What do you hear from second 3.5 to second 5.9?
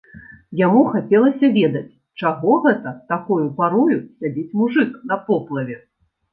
парою сядзіць мужык на поплаве.